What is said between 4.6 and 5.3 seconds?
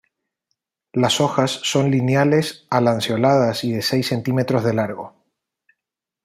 de largo.